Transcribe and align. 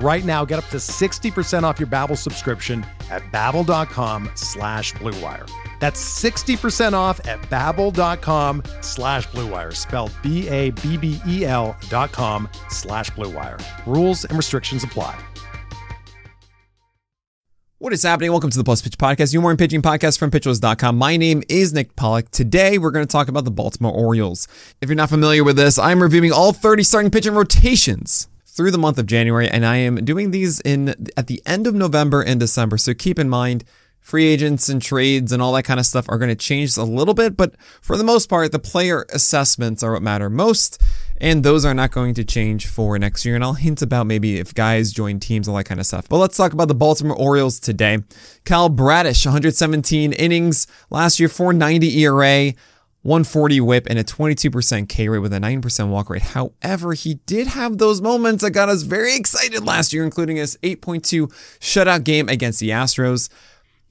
Right 0.00 0.24
now, 0.24 0.44
get 0.44 0.58
up 0.58 0.66
to 0.70 0.78
60% 0.78 1.62
off 1.62 1.78
your 1.78 1.86
Babbel 1.86 2.18
subscription 2.18 2.84
at 3.10 3.22
babbel.com 3.30 4.28
slash 4.34 4.92
bluewire. 4.94 5.48
That's 5.78 6.02
60% 6.22 6.94
off 6.94 7.20
at 7.28 7.40
babbel.com 7.42 8.62
slash 8.80 9.28
bluewire, 9.28 9.74
spelled 9.74 10.12
B-A-B-B-E-L 10.22 11.76
dot 11.88 12.10
com 12.10 12.48
slash 12.70 13.10
bluewire. 13.12 13.62
Rules 13.86 14.24
and 14.24 14.36
restrictions 14.36 14.82
apply. 14.82 15.16
What 17.78 17.92
is 17.92 18.02
happening? 18.02 18.30
Welcome 18.30 18.50
to 18.50 18.56
the 18.56 18.64
Plus 18.64 18.80
Pitch 18.80 18.96
Podcast, 18.96 19.32
your 19.34 19.42
morning 19.42 19.58
pitching 19.58 19.82
podcast 19.82 20.18
from 20.18 20.30
pitchers.com. 20.30 20.96
My 20.96 21.18
name 21.18 21.42
is 21.50 21.74
Nick 21.74 21.94
Pollack. 21.96 22.30
Today, 22.30 22.78
we're 22.78 22.90
going 22.90 23.06
to 23.06 23.12
talk 23.12 23.28
about 23.28 23.44
the 23.44 23.50
Baltimore 23.50 23.92
Orioles. 23.92 24.48
If 24.80 24.88
you're 24.88 24.96
not 24.96 25.10
familiar 25.10 25.44
with 25.44 25.56
this, 25.56 25.78
I'm 25.78 26.02
reviewing 26.02 26.32
all 26.32 26.54
30 26.54 26.82
starting 26.82 27.10
pitching 27.10 27.34
rotations 27.34 28.28
through 28.54 28.70
the 28.70 28.78
month 28.78 28.98
of 28.98 29.06
January, 29.06 29.48
and 29.48 29.66
I 29.66 29.76
am 29.76 30.04
doing 30.04 30.30
these 30.30 30.60
in 30.60 30.94
at 31.16 31.26
the 31.26 31.42
end 31.44 31.66
of 31.66 31.74
November 31.74 32.22
and 32.22 32.38
December. 32.38 32.78
So 32.78 32.94
keep 32.94 33.18
in 33.18 33.28
mind, 33.28 33.64
free 34.00 34.26
agents 34.26 34.68
and 34.68 34.80
trades 34.80 35.32
and 35.32 35.42
all 35.42 35.52
that 35.54 35.64
kind 35.64 35.80
of 35.80 35.86
stuff 35.86 36.08
are 36.08 36.18
going 36.18 36.28
to 36.28 36.36
change 36.36 36.76
a 36.76 36.84
little 36.84 37.14
bit, 37.14 37.36
but 37.36 37.54
for 37.80 37.96
the 37.96 38.04
most 38.04 38.28
part, 38.28 38.52
the 38.52 38.58
player 38.58 39.06
assessments 39.12 39.82
are 39.82 39.92
what 39.92 40.02
matter 40.02 40.30
most, 40.30 40.80
and 41.16 41.42
those 41.42 41.64
are 41.64 41.74
not 41.74 41.90
going 41.90 42.14
to 42.14 42.22
change 42.22 42.66
for 42.66 42.96
next 42.98 43.24
year. 43.24 43.34
And 43.34 43.42
I'll 43.42 43.54
hint 43.54 43.82
about 43.82 44.06
maybe 44.06 44.38
if 44.38 44.54
guys 44.54 44.92
join 44.92 45.18
teams, 45.20 45.48
all 45.48 45.56
that 45.56 45.64
kind 45.64 45.80
of 45.80 45.86
stuff. 45.86 46.08
But 46.08 46.18
let's 46.18 46.36
talk 46.36 46.52
about 46.52 46.68
the 46.68 46.74
Baltimore 46.74 47.16
Orioles 47.16 47.58
today. 47.58 47.98
Kyle 48.44 48.68
Bradish, 48.68 49.24
117 49.24 50.12
innings 50.12 50.66
last 50.90 51.18
year, 51.18 51.28
490 51.28 51.98
ERA. 52.02 52.52
140 53.04 53.60
whip 53.60 53.86
and 53.88 53.98
a 53.98 54.04
22% 54.04 54.88
K 54.88 55.08
rate 55.08 55.18
with 55.18 55.32
a 55.34 55.38
9% 55.38 55.88
walk 55.88 56.08
rate. 56.08 56.22
However, 56.22 56.94
he 56.94 57.14
did 57.26 57.48
have 57.48 57.76
those 57.76 58.00
moments 58.00 58.42
that 58.42 58.52
got 58.52 58.70
us 58.70 58.82
very 58.82 59.14
excited 59.14 59.62
last 59.62 59.92
year, 59.92 60.04
including 60.04 60.36
his 60.36 60.56
8.2 60.62 61.28
shutout 61.60 62.04
game 62.04 62.30
against 62.30 62.60
the 62.60 62.70
Astros. 62.70 63.28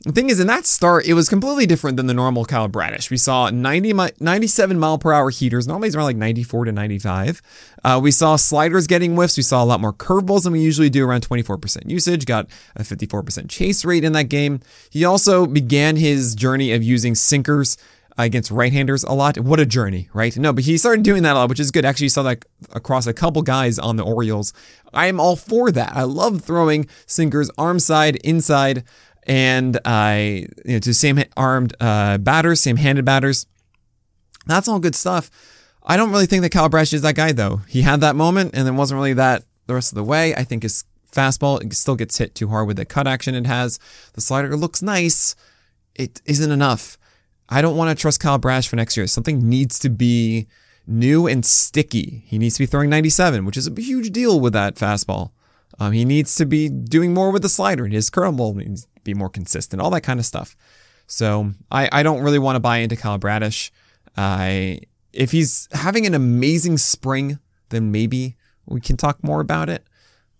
The 0.03 0.11
thing 0.11 0.30
is, 0.30 0.39
in 0.39 0.47
that 0.47 0.66
start, 0.66 1.05
it 1.05 1.14
was 1.14 1.30
completely 1.30 1.66
different 1.66 1.95
than 1.95 2.08
the 2.08 2.14
normal 2.14 2.44
Kyle 2.44 2.67
Bradish. 2.67 3.09
We 3.09 3.16
saw 3.16 3.50
90, 3.50 3.94
97 4.20 4.78
mile 4.78 4.97
per 4.97 5.14
hour 5.14 5.30
heaters. 5.30 5.66
Normally, 5.66 5.88
it's 5.88 5.95
around 5.95 6.05
like 6.08 6.17
94 6.17 6.66
to 6.66 6.72
95. 6.73 7.42
Uh, 7.86 8.00
we 8.03 8.11
saw 8.11 8.36
sliders 8.36 8.86
getting 8.86 9.14
whiffs. 9.16 9.38
We 9.38 9.44
saw 9.44 9.64
a 9.64 9.66
lot 9.66 9.80
more 9.80 9.94
curveballs 9.94 10.44
than 10.44 10.52
we 10.53 10.59
usually 10.59 10.89
do, 10.89 11.08
around 11.08 11.25
24% 11.25 11.89
usage. 11.89 12.25
Got 12.25 12.48
a 12.75 12.81
54% 12.81 13.48
chase 13.48 13.86
rate 13.86 14.04
in 14.04 14.11
that 14.11 14.26
game. 14.26 14.60
He 14.89 15.05
also 15.05 15.45
began 15.45 15.95
his 15.95 16.36
journey 16.36 16.73
of 16.73 16.83
using 16.83 17.16
sinkers 17.16 17.77
against 18.17 18.51
right-handers 18.51 19.03
a 19.03 19.13
lot. 19.13 19.37
What 19.37 19.59
a 19.59 19.65
journey, 19.65 20.09
right? 20.13 20.35
No, 20.37 20.53
but 20.53 20.63
he 20.63 20.77
started 20.77 21.03
doing 21.03 21.23
that 21.23 21.35
a 21.35 21.39
lot, 21.39 21.49
which 21.49 21.59
is 21.59 21.71
good. 21.71 21.85
Actually, 21.85 22.05
you 22.05 22.09
saw 22.09 22.23
that 22.23 22.45
across 22.71 23.07
a 23.07 23.13
couple 23.13 23.41
guys 23.41 23.79
on 23.79 23.95
the 23.95 24.03
Orioles. 24.03 24.53
I 24.93 25.07
am 25.07 25.19
all 25.19 25.35
for 25.35 25.71
that. 25.71 25.95
I 25.95 26.03
love 26.03 26.41
throwing 26.41 26.87
sinkers 27.05 27.49
arm 27.57 27.79
side, 27.79 28.17
inside, 28.17 28.83
and 29.25 29.79
I 29.85 30.47
you 30.65 30.73
know 30.73 30.79
to 30.79 30.93
same 30.93 31.23
armed 31.35 31.75
uh, 31.79 32.17
batters, 32.19 32.61
same 32.61 32.77
handed 32.77 33.05
batters. 33.05 33.47
That's 34.45 34.67
all 34.67 34.80
good 34.80 34.95
stuff. 34.95 35.31
I 35.85 35.97
don't 35.97 36.11
really 36.11 36.25
think 36.25 36.43
that 36.43 36.51
Kyle 36.51 36.69
Bradish 36.69 36.93
is 36.93 37.01
that 37.01 37.15
guy 37.15 37.31
though. 37.31 37.61
He 37.67 37.81
had 37.81 38.01
that 38.01 38.15
moment 38.15 38.51
and 38.53 38.65
then 38.65 38.77
wasn't 38.77 38.97
really 38.97 39.13
that 39.13 39.43
the 39.67 39.73
rest 39.73 39.91
of 39.91 39.95
the 39.95 40.03
way. 40.03 40.35
I 40.35 40.43
think 40.43 40.63
his 40.63 40.85
fastball 41.11 41.73
still 41.73 41.95
gets 41.95 42.17
hit 42.17 42.35
too 42.35 42.49
hard 42.49 42.67
with 42.67 42.77
the 42.77 42.85
cut 42.85 43.07
action 43.07 43.35
it 43.35 43.45
has. 43.45 43.80
The 44.13 44.21
slider 44.21 44.55
looks 44.55 44.81
nice. 44.81 45.35
It 45.95 46.21
isn't 46.25 46.51
enough. 46.51 46.97
I 47.53 47.61
don't 47.61 47.77
want 47.77 47.95
to 47.95 48.02
trust 48.02 48.19
Kyle 48.19 48.39
Bradish 48.39 48.67
for 48.67 48.77
next 48.77 48.97
year. 48.97 49.05
Something 49.05 49.47
needs 49.47 49.77
to 49.80 49.89
be 49.89 50.47
new 50.87 51.27
and 51.27 51.45
sticky. 51.45 52.23
He 52.25 52.39
needs 52.39 52.55
to 52.55 52.64
be 52.64 52.65
throwing 52.65 52.89
97, 52.89 53.45
which 53.45 53.58
is 53.58 53.67
a 53.67 53.80
huge 53.80 54.09
deal 54.09 54.39
with 54.39 54.53
that 54.53 54.73
fastball. 54.73 55.31
Um, 55.80 55.92
he 55.92 56.03
needs 56.03 56.33
to 56.37 56.47
be 56.47 56.67
doing 56.67 57.13
more 57.13 57.30
with 57.30 57.43
the 57.43 57.49
slider. 57.49 57.86
and 57.86 57.93
His 57.93 58.09
curveball 58.09 58.55
needs 58.55 58.86
to 58.86 59.02
be 59.03 59.13
more 59.13 59.30
consistent, 59.30 59.83
all 59.83 59.92
that 59.92 60.02
kind 60.02 60.19
of 60.19 60.25
stuff. 60.25 60.55
So 61.05 61.52
I, 61.69 61.89
I 61.92 62.02
don't 62.02 62.23
really 62.23 62.39
want 62.39 62.55
to 62.55 62.59
buy 62.59 62.77
into 62.77 62.95
Kyle 62.95 63.19
Bradish. 63.19 63.71
I 64.17 64.80
if 65.11 65.31
he's 65.31 65.67
having 65.73 66.08
an 66.08 66.15
amazing 66.15 66.80
spring, 66.80 67.37
then 67.69 67.92
maybe 67.92 68.36
we 68.65 68.81
can 68.81 68.97
talk 68.97 69.23
more 69.23 69.42
about 69.42 69.69
it. 69.69 69.86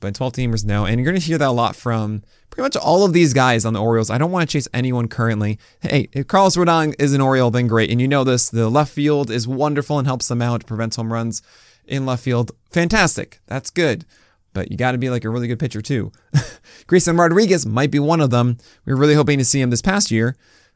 But 0.04 0.16
12 0.16 0.34
teamers, 0.34 0.66
no. 0.66 0.86
And 0.86 1.00
you're 1.00 1.10
going 1.10 1.20
to 1.20 1.26
hear 1.26 1.38
that 1.38 1.48
a 1.48 1.52
lot 1.52 1.78
from 1.78 2.24
pretty 2.50 2.66
much 2.66 2.76
all 2.76 3.06
of 3.06 3.14
these 3.14 3.34
guys 3.34 3.64
on 3.64 3.72
the 3.72 3.82
Orioles. 3.82 4.10
I 4.10 4.18
don't 4.18 4.32
want 4.32 4.50
to 4.50 4.52
chase 4.52 4.68
anyone 4.74 5.08
currently. 5.08 5.58
Hey, 5.80 6.10
if 6.12 6.28
Carlos 6.28 6.58
Rodon 6.58 6.94
is 7.00 7.14
an 7.14 7.22
Oriole, 7.22 7.52
then 7.52 7.68
great. 7.68 7.90
And 7.90 8.02
you 8.02 8.08
know 8.10 8.26
this. 8.26 8.50
The 8.50 8.70
left 8.70 8.92
field 8.92 9.32
is 9.32 9.48
wonderful 9.48 9.98
and 9.98 10.06
helps 10.06 10.28
them 10.28 10.42
out, 10.42 10.66
prevents 10.66 10.98
home 10.98 11.14
runs 11.14 11.42
in 11.88 12.06
left 12.06 12.22
field. 12.22 12.52
Fantastic. 12.70 13.40
That's 13.48 13.70
good. 13.70 14.04
But 14.52 14.72
you 14.72 14.76
got 14.76 14.92
to 14.92 14.98
be 14.98 15.10
like 15.10 15.24
a 15.24 15.30
really 15.30 15.48
good 15.48 15.58
pitcher, 15.58 15.82
too. 15.82 16.12
Grayson 16.88 17.16
Rodriguez 17.16 17.66
might 17.66 17.90
be 17.90 18.00
one 18.00 18.20
of 18.20 18.30
them. 18.30 18.58
We 18.84 18.92
were 18.92 19.00
really 19.00 19.16
hoping 19.16 19.40
to 19.40 19.46
see 19.46 19.62
him 19.62 19.70
this 19.70 19.82
past 19.82 20.12
year. 20.12 20.36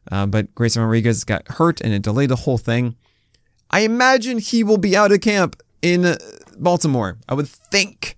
Uh, 0.10 0.26
but 0.26 0.56
Grayson 0.56 0.82
Rodriguez 0.82 1.26
got 1.26 1.46
hurt 1.50 1.82
and 1.82 1.94
it 1.94 2.02
delayed 2.02 2.30
the 2.30 2.38
whole 2.38 2.58
thing. 2.58 2.96
I 3.70 3.82
imagine 3.82 4.38
he 4.40 4.64
will 4.64 4.78
be 4.78 4.96
out 4.96 5.12
of 5.12 5.20
camp 5.20 5.62
in 5.82 6.16
Baltimore. 6.58 7.18
I 7.28 7.34
would 7.34 7.50
think. 7.50 8.17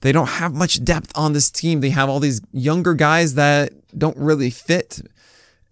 They 0.00 0.12
don't 0.12 0.28
have 0.28 0.54
much 0.54 0.84
depth 0.84 1.12
on 1.16 1.32
this 1.32 1.50
team. 1.50 1.80
They 1.80 1.90
have 1.90 2.08
all 2.08 2.20
these 2.20 2.40
younger 2.52 2.94
guys 2.94 3.34
that 3.34 3.72
don't 3.96 4.16
really 4.16 4.50
fit. 4.50 5.00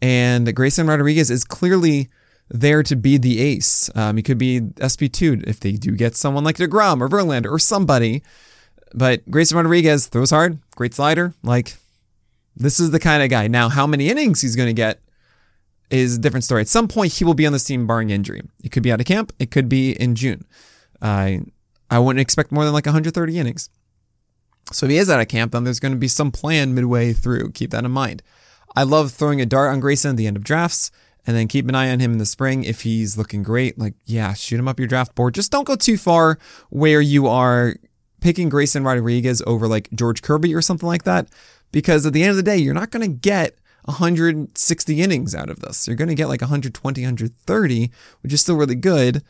And 0.03 0.53
Grayson 0.55 0.87
Rodriguez 0.87 1.31
is 1.31 1.45
clearly 1.45 2.09
there 2.49 2.83
to 2.83 2.97
be 2.97 3.19
the 3.19 3.41
ace. 3.41 3.91
Um, 3.95 4.17
he 4.17 4.23
could 4.23 4.39
be 4.39 4.61
SP2 4.61 5.47
if 5.47 5.61
they 5.61 5.73
do 5.73 5.93
get 5.93 6.17
someone 6.17 6.45
like 6.45 6.57
DeGrom 6.57 7.01
or 7.01 7.09
Verlander 7.09 7.51
or 7.51 7.59
somebody. 7.59 8.23
But 8.95 9.29
Grayson 9.31 9.57
Rodriguez 9.57 10.07
throws 10.07 10.31
hard, 10.31 10.59
great 10.75 10.95
slider. 10.95 11.35
Like, 11.43 11.77
this 12.57 12.81
is 12.81 12.91
the 12.91 13.01
kind 13.01 13.23
of 13.23 13.31
guy. 13.31 13.49
Now, 13.49 13.69
how 13.69 13.87
many 13.87 14.09
innings 14.09 14.41
he's 14.41 14.57
going 14.57 14.69
to 14.69 14.73
get 14.73 15.01
is 15.91 16.17
a 16.17 16.21
different 16.21 16.45
story. 16.45 16.63
At 16.63 16.69
some 16.69 16.89
point, 16.89 17.13
he 17.13 17.25
will 17.25 17.35
be 17.35 17.47
on 17.47 17.53
this 17.53 17.65
team 17.65 17.87
barring 17.87 18.11
injury. 18.11 18.43
It 18.63 18.71
could 18.71 18.83
be 18.83 18.93
out 18.93 19.01
of 19.01 19.07
camp, 19.07 19.33
it 19.39 19.51
could 19.51 19.69
be 19.69 19.93
in 19.93 20.15
June. 20.15 20.45
I 21.01 21.43
I 21.91 21.99
wouldn't 21.99 22.21
expect 22.21 22.51
more 22.51 22.65
than 22.65 22.73
like 22.73 22.87
130 22.87 23.39
innings. 23.39 23.71
So 24.73 24.87
if 24.87 24.91
he 24.91 24.99
is 24.99 25.11
out 25.11 25.21
of 25.21 25.29
camp, 25.29 25.53
then 25.53 25.65
there's 25.65 25.81
going 25.81 25.93
to 25.93 25.99
be 25.99 26.09
some 26.09 26.33
plan 26.33 26.75
midway 26.75 27.13
through. 27.13 27.53
Keep 27.53 27.71
that 27.71 27.85
in 27.85 27.91
mind. 27.91 28.23
I 28.75 28.83
love 28.83 29.13
throwing 29.13 29.41
a 29.41 29.47
dart 29.47 29.73
on 29.73 29.81
Grayson 29.81 30.11
at 30.11 30.17
the 30.17 30.27
end 30.27 30.37
of 30.37 30.45
drafts 30.45 30.91
and 31.27 31.37
then 31.37 31.49
keep 31.49 31.69
an 31.69 31.75
eye 31.75 31.91
on 31.91 32.01
him 32.01 32.13
in 32.13 32.19
the 32.19 32.27
spring. 32.27 32.65
If 32.65 32.83
he's 32.83 33.17
looking 33.17 33.43
great, 33.43 33.79
like, 33.79 33.95
yeah, 34.05 34.33
shoot 34.35 34.59
him 34.59 34.69
up 34.69 34.79
your 34.79 34.89
draft 34.89 35.15
board. 35.15 35.35
Just 35.35 35.51
don't 35.51 35.67
go 35.67 35.77
too 35.77 35.97
far 35.97 36.39
where 36.71 37.01
you 37.01 37.27
are 37.27 37.77
picking 38.21 38.49
Grayson 38.49 38.85
Rodriguez 38.85 39.43
over 39.47 39.67
like 39.67 39.89
George 39.93 40.23
Kirby 40.23 40.55
or 40.55 40.63
something 40.63 40.87
like 40.87 41.05
that. 41.05 41.29
Because 41.73 42.07
at 42.07 42.13
the 42.13 42.23
end 42.23 42.31
of 42.31 42.37
the 42.37 42.43
day, 42.43 42.57
you're 42.57 42.75
not 42.75 42.91
going 42.91 43.03
to 43.03 43.17
get 43.17 43.57
160 43.87 45.01
innings 45.01 45.35
out 45.35 45.51
of 45.51 45.61
this. 45.61 45.87
You're 45.87 45.97
going 45.97 46.09
to 46.09 46.15
get 46.15 46.29
like 46.29 46.41
120, 46.41 47.01
130, 47.01 47.91
which 48.23 48.33
is 48.33 48.41
still 48.41 48.57
really 48.57 48.75
good. 48.75 49.23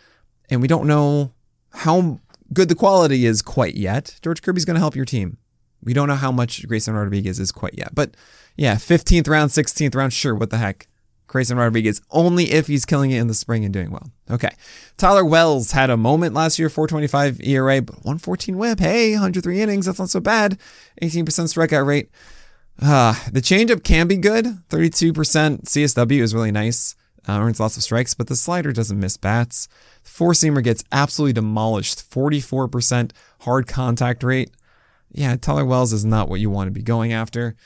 And 0.50 0.60
we 0.60 0.68
don't 0.68 0.86
know 0.86 1.32
how 1.72 2.20
good 2.52 2.68
the 2.68 2.74
quality 2.74 3.26
is 3.26 3.42
quite 3.42 3.74
yet. 3.74 4.18
George 4.22 4.42
Kirby's 4.42 4.64
going 4.64 4.74
to 4.74 4.80
help 4.80 4.96
your 4.96 5.04
team. 5.04 5.38
We 5.82 5.92
don't 5.92 6.08
know 6.08 6.14
how 6.14 6.32
much 6.32 6.66
Grayson 6.66 6.94
Rodriguez 6.94 7.38
is 7.38 7.52
quite 7.52 7.74
yet. 7.76 7.94
But 7.94 8.16
yeah, 8.56 8.76
15th 8.76 9.28
round, 9.28 9.50
16th 9.50 9.94
round, 9.94 10.12
sure, 10.12 10.34
what 10.34 10.50
the 10.50 10.58
heck. 10.58 10.88
Grayson 11.26 11.58
Rodriguez 11.58 12.00
only 12.10 12.52
if 12.52 12.68
he's 12.68 12.84
killing 12.84 13.10
it 13.10 13.18
in 13.18 13.26
the 13.26 13.34
spring 13.34 13.64
and 13.64 13.72
doing 13.72 13.90
well. 13.90 14.10
Okay. 14.30 14.50
Tyler 14.96 15.24
Wells 15.24 15.72
had 15.72 15.90
a 15.90 15.96
moment 15.96 16.34
last 16.34 16.58
year, 16.58 16.68
425 16.68 17.40
ERA, 17.42 17.82
but 17.82 17.96
114 17.96 18.56
whip. 18.56 18.80
Hey, 18.80 19.12
103 19.12 19.60
innings. 19.60 19.86
That's 19.86 19.98
not 19.98 20.08
so 20.08 20.20
bad. 20.20 20.58
18% 21.02 21.24
strikeout 21.24 21.84
rate. 21.84 22.10
Uh, 22.80 23.14
the 23.32 23.40
changeup 23.40 23.82
can 23.82 24.06
be 24.06 24.16
good. 24.16 24.46
32% 24.68 25.12
CSW 25.12 26.20
is 26.20 26.34
really 26.34 26.52
nice. 26.52 26.94
Uh, 27.28 27.40
earns 27.40 27.58
lots 27.58 27.76
of 27.76 27.82
strikes, 27.82 28.14
but 28.14 28.28
the 28.28 28.36
slider 28.36 28.72
doesn't 28.72 29.00
miss 29.00 29.16
bats. 29.16 29.68
Four 30.02 30.32
seamer 30.32 30.62
gets 30.62 30.84
absolutely 30.92 31.32
demolished 31.32 32.08
44% 32.08 33.10
hard 33.40 33.66
contact 33.66 34.22
rate. 34.22 34.50
Yeah, 35.10 35.36
Tyler 35.36 35.64
Wells 35.64 35.92
is 35.92 36.04
not 36.04 36.28
what 36.28 36.40
you 36.40 36.50
want 36.50 36.68
to 36.68 36.72
be 36.72 36.82
going 36.82 37.12
after. 37.12 37.56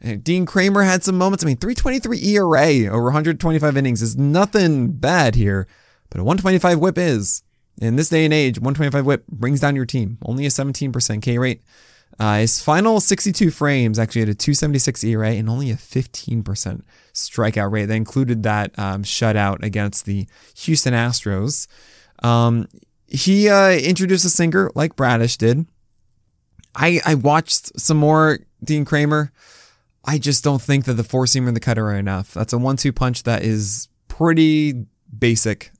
And 0.00 0.22
Dean 0.22 0.46
Kremer 0.46 0.84
had 0.84 1.02
some 1.02 1.18
moments. 1.18 1.42
I 1.42 1.46
mean, 1.46 1.56
323 1.56 2.36
ERA 2.36 2.92
over 2.92 3.04
125 3.04 3.76
innings 3.76 4.02
is 4.02 4.16
nothing 4.16 4.92
bad 4.92 5.34
here, 5.34 5.66
but 6.10 6.20
a 6.20 6.24
125 6.24 6.78
whip 6.78 6.98
is. 6.98 7.42
In 7.80 7.96
this 7.96 8.08
day 8.08 8.24
and 8.24 8.34
age, 8.34 8.58
125 8.58 9.04
whip 9.04 9.26
brings 9.28 9.60
down 9.60 9.76
your 9.76 9.86
team. 9.86 10.18
Only 10.24 10.46
a 10.46 10.50
17% 10.50 11.22
K 11.22 11.38
rate. 11.38 11.62
Uh, 12.18 12.38
his 12.38 12.60
final 12.60 13.00
62 13.00 13.50
frames 13.50 13.98
actually 13.98 14.22
had 14.22 14.28
a 14.28 14.34
276 14.34 15.04
ERA 15.04 15.30
and 15.30 15.48
only 15.48 15.70
a 15.70 15.76
15% 15.76 16.82
strikeout 17.18 17.70
rate. 17.70 17.86
That 17.86 17.94
included 17.94 18.42
that 18.44 18.78
um, 18.78 19.02
shutout 19.02 19.62
against 19.62 20.04
the 20.04 20.26
Houston 20.56 20.94
Astros. 20.94 21.66
Um, 22.22 22.68
he 23.06 23.48
uh, 23.48 23.72
introduced 23.72 24.24
a 24.24 24.30
sinker 24.30 24.70
like 24.74 24.96
Bradish 24.96 25.36
did. 25.36 25.66
I, 26.74 27.00
I 27.04 27.14
watched 27.14 27.78
some 27.80 27.96
more 27.96 28.38
Dean 28.62 28.84
Kremer. 28.84 29.32
I 30.04 30.18
just 30.18 30.44
don't 30.44 30.62
think 30.62 30.84
that 30.84 30.94
the 30.94 31.04
four 31.04 31.24
seamer 31.24 31.48
and 31.48 31.56
the 31.56 31.60
cutter 31.60 31.86
are 31.86 31.96
enough. 31.96 32.34
That's 32.34 32.52
a 32.52 32.58
one 32.58 32.76
two 32.76 32.92
punch 32.92 33.24
that 33.24 33.42
is 33.42 33.88
pretty 34.08 34.86
basic. 35.16 35.70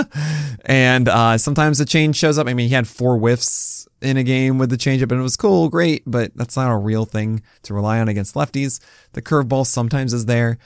and 0.64 1.08
uh, 1.08 1.38
sometimes 1.38 1.78
the 1.78 1.84
change 1.84 2.16
shows 2.16 2.38
up. 2.38 2.46
I 2.46 2.54
mean, 2.54 2.68
he 2.68 2.74
had 2.74 2.88
four 2.88 3.16
whiffs 3.18 3.88
in 4.00 4.16
a 4.16 4.22
game 4.22 4.58
with 4.58 4.70
the 4.70 4.76
changeup, 4.76 5.10
and 5.10 5.20
it 5.20 5.22
was 5.22 5.36
cool, 5.36 5.68
great, 5.68 6.02
but 6.06 6.34
that's 6.34 6.56
not 6.56 6.72
a 6.72 6.76
real 6.76 7.04
thing 7.04 7.42
to 7.62 7.74
rely 7.74 8.00
on 8.00 8.08
against 8.08 8.34
lefties. 8.34 8.80
The 9.12 9.22
curveball 9.22 9.66
sometimes 9.66 10.12
is 10.12 10.26
there. 10.26 10.58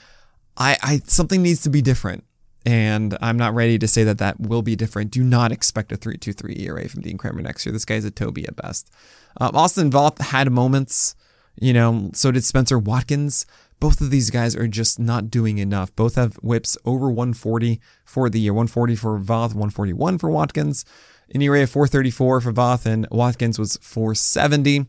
I, 0.57 0.77
I 0.81 1.01
something 1.05 1.41
needs 1.41 1.61
to 1.63 1.69
be 1.69 1.81
different, 1.81 2.23
and 2.65 3.17
I'm 3.21 3.37
not 3.37 3.53
ready 3.53 3.77
to 3.77 3.87
say 3.87 4.03
that 4.05 4.19
that 4.19 4.39
will 4.39 4.61
be 4.61 4.75
different. 4.75 5.11
Do 5.11 5.23
not 5.23 5.51
expect 5.51 5.91
a 5.91 5.97
3.23 5.97 6.59
ERA 6.61 6.87
from 6.87 7.01
Dean 7.01 7.17
Kremer 7.17 7.41
next 7.41 7.65
year. 7.65 7.73
This 7.73 7.85
guy's 7.85 8.05
a 8.05 8.11
Toby 8.11 8.47
at 8.47 8.55
best. 8.55 8.89
Um, 9.37 9.55
Austin 9.55 9.91
Voth 9.91 10.19
had 10.19 10.49
moments, 10.49 11.15
you 11.59 11.73
know. 11.73 12.11
So 12.13 12.31
did 12.31 12.45
Spencer 12.45 12.79
Watkins. 12.79 13.45
Both 13.85 14.01
of 14.01 14.09
these 14.09 14.31
guys 14.31 14.55
are 14.55 14.67
just 14.67 14.97
not 14.97 15.29
doing 15.29 15.59
enough. 15.59 15.95
Both 15.95 16.15
have 16.15 16.37
whips 16.37 16.75
over 16.85 17.05
140 17.05 17.79
for 18.03 18.31
the 18.31 18.39
year. 18.39 18.51
140 18.51 18.95
for 18.95 19.19
Voth, 19.19 19.53
141 19.53 20.17
for 20.17 20.27
Watkins. 20.27 20.85
An 21.31 21.43
ERA 21.43 21.61
of 21.61 21.69
434 21.69 22.41
for 22.41 22.51
Voth, 22.51 22.87
and 22.87 23.07
Watkins 23.11 23.59
was 23.59 23.77
470. 23.83 24.87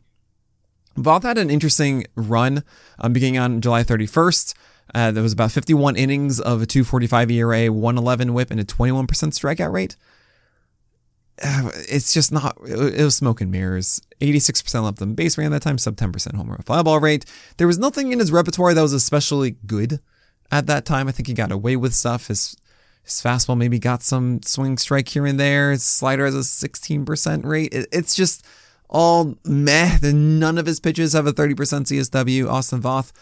Voth 0.97 1.25
had 1.25 1.37
an 1.37 1.51
interesting 1.51 2.07
run 2.15 2.65
um, 2.99 3.13
beginning 3.13 3.39
on 3.39 3.61
July 3.61 3.83
31st. 3.83 4.55
Uh, 4.95 5.11
there 5.11 5.23
was 5.23 5.35
about 5.35 5.53
51 5.53 5.95
innings 5.97 6.41
of 6.41 6.63
a 6.63 6.67
245 6.67 7.31
ERA, 7.33 7.71
111 7.71 8.33
whip, 8.33 8.51
and 8.51 8.61
a 8.61 8.65
21% 8.65 9.07
strikeout 9.07 9.73
rate. 9.73 9.97
It's 11.89 12.13
just 12.15 12.33
not, 12.33 12.57
it 12.67 13.05
was 13.05 13.17
smoke 13.17 13.41
and 13.41 13.51
mirrors. 13.51 14.01
86% 14.21 14.83
left 14.83 15.03
on 15.03 15.15
base 15.15 15.37
ran 15.37 15.51
that 15.53 15.63
time, 15.63 15.79
sub 15.79 15.97
10% 15.97 16.35
home 16.35 16.49
run 16.49 16.63
fly 16.63 16.83
ball 16.83 17.01
rate. 17.01 17.25
There 17.59 17.67
was 17.67 17.79
nothing 17.79 18.13
in 18.13 18.19
his 18.19 18.33
repertoire 18.33 18.75
that 18.75 18.83
was 18.83 18.93
especially 18.93 19.57
good 19.67 20.01
at 20.51 20.67
that 20.67 20.85
time. 20.85 21.09
I 21.09 21.13
think 21.13 21.29
he 21.29 21.35
got 21.35 21.53
away 21.53 21.77
with 21.77 21.95
stuff. 21.95 22.29
His 22.29 22.57
his 23.07 23.23
fastball 23.23 23.57
maybe 23.57 23.79
got 23.79 24.03
some 24.03 24.43
swing 24.43 24.77
strike 24.79 25.09
here 25.09 25.27
and 25.27 25.39
there. 25.39 25.71
His 25.71 25.85
slider 25.85 26.25
has 26.25 26.35
a 26.35 26.41
16% 26.41 27.45
rate. 27.45 27.73
It, 27.73 27.87
it's 27.93 28.17
just 28.17 28.45
all 28.91 29.37
meh. 29.45 29.99
None 30.03 30.59
of 30.59 30.67
his 30.67 30.81
pitches 30.81 31.13
have 31.13 31.27
a 31.27 31.33
30% 31.33 31.55
CSW. 31.55 32.51
Austin 32.51 32.83
Voth, 32.83 33.13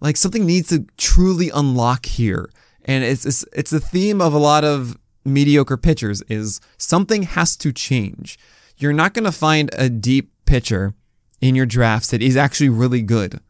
like 0.00 0.16
something 0.16 0.46
needs 0.46 0.70
to 0.70 0.86
truly 0.96 1.50
unlock 1.50 2.06
here. 2.06 2.48
And 2.86 3.04
it's, 3.04 3.26
it's, 3.26 3.44
it's 3.52 3.70
the 3.70 3.80
theme 3.80 4.22
of 4.22 4.32
a 4.32 4.38
lot 4.38 4.64
of 4.64 4.96
mediocre 5.26 5.76
pitchers 5.76 6.22
is 6.22 6.60
something 6.78 7.24
has 7.24 7.56
to 7.58 7.72
change. 7.72 8.38
You're 8.78 8.92
not 8.92 9.14
going 9.14 9.24
to 9.24 9.32
find 9.32 9.70
a 9.74 9.88
deep 9.88 10.30
pitcher 10.44 10.94
in 11.40 11.54
your 11.54 11.66
drafts 11.66 12.10
that 12.10 12.22
is 12.22 12.36
actually 12.36 12.68
really 12.68 13.02
good. 13.02 13.40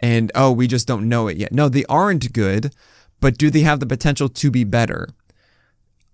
And 0.00 0.32
oh, 0.34 0.52
we 0.52 0.66
just 0.66 0.86
don't 0.86 1.08
know 1.08 1.28
it 1.28 1.36
yet. 1.36 1.52
No, 1.52 1.68
they 1.68 1.84
aren't 1.86 2.32
good, 2.32 2.74
but 3.20 3.36
do 3.36 3.50
they 3.50 3.60
have 3.60 3.80
the 3.80 3.86
potential 3.86 4.28
to 4.28 4.50
be 4.50 4.64
better? 4.64 5.08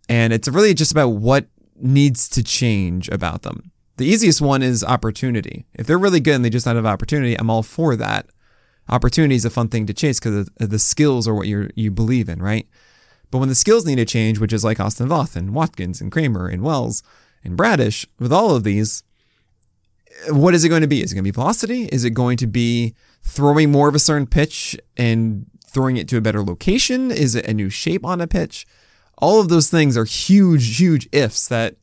And 0.09 0.33
it's 0.33 0.49
really 0.49 0.75
just 0.75 0.93
about 0.93 1.11
what 1.11 1.47
needs 1.77 2.29
to 2.31 2.43
change 2.43 3.09
about 3.09 3.43
them. 3.43 3.71
The 3.97 4.07
easiest 4.07 4.41
one 4.41 4.63
is 4.63 4.85
opportunity. 4.85 5.67
If 5.75 5.87
they're 5.87 5.99
really 5.99 6.21
good 6.21 6.35
and 6.35 6.45
they 6.45 6.51
just 6.51 6.67
not 6.67 6.77
have 6.77 6.87
opportunity, 6.87 7.39
I'm 7.39 7.51
all 7.51 7.63
for 7.63 7.97
that. 7.97 8.27
Opportunity 8.89 9.35
is 9.35 9.45
a 9.45 9.51
fun 9.51 9.69
thing 9.69 9.87
to 9.87 9.95
chase 9.95 10.21
because 10.21 10.49
the 10.59 10.79
skills 10.79 11.27
are 11.27 11.35
what 11.35 11.49
you 11.49 11.71
you 11.75 11.91
believe 11.91 12.29
in, 12.29 12.41
right? 12.41 12.69
But 13.37 13.41
when 13.41 13.49
the 13.51 13.55
skills 13.55 13.85
need 13.85 13.97
to 13.97 14.07
change, 14.07 14.39
which 14.39 14.55
is 14.55 14.65
like 14.65 14.81
Austin 14.81 15.09
Voth 15.09 15.37
and 15.37 15.53
Watkins 15.53 16.01
and 16.01 16.11
Kremer 16.11 16.49
and 16.49 16.63
Wells 16.63 17.03
and 17.45 17.55
Bradish, 17.55 18.07
with 18.19 18.33
all 18.33 18.57
of 18.57 18.65
these, 18.65 19.03
what 20.31 20.55
is 20.55 20.65
it 20.65 20.71
going 20.71 20.81
to 20.81 20.87
be? 20.87 21.03
Is 21.03 21.13
it 21.13 21.17
going 21.17 21.25
to 21.25 21.31
be 21.31 21.35
velocity? 21.35 21.85
Is 21.93 22.03
it 22.03 22.15
going 22.15 22.39
to 22.39 22.47
be 22.47 22.95
throwing 23.23 23.71
more 23.71 23.91
of 23.91 23.95
a 23.95 23.99
certain 23.99 24.27
pitch 24.27 24.75
and 24.97 25.45
throwing 25.67 25.99
it 25.99 26.09
to 26.09 26.17
a 26.17 26.23
better 26.23 26.43
location? 26.43 27.11
Is 27.11 27.35
it 27.35 27.47
a 27.47 27.53
new 27.53 27.69
shape 27.69 28.07
on 28.07 28.23
a 28.23 28.27
pitch? 28.27 28.67
All 29.19 29.39
of 29.39 29.51
those 29.51 29.69
things 29.69 29.99
are 29.99 30.07
huge, 30.07 30.79
huge 30.79 31.07
ifs 31.13 31.47
that 31.49 31.77